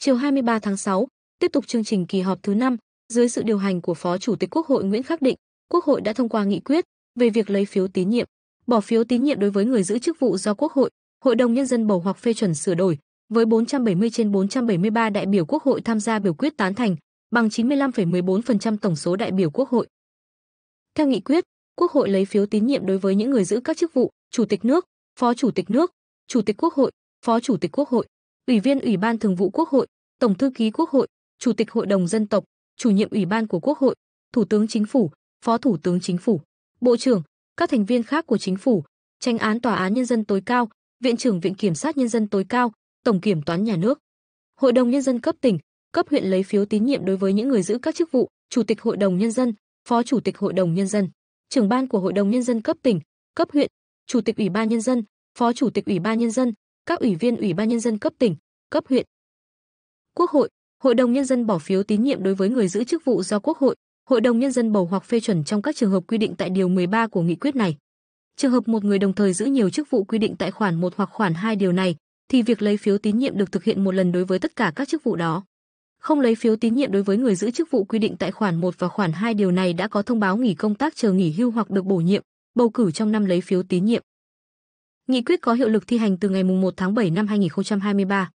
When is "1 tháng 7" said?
86.44-87.10